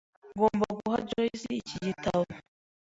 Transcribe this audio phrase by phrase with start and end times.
[0.35, 2.23] Ngomba guha Joyce iki gitabo.